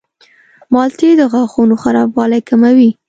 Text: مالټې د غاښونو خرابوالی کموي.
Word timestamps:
مالټې 0.73 1.09
د 1.17 1.21
غاښونو 1.31 1.75
خرابوالی 1.83 2.41
کموي. 2.49 2.89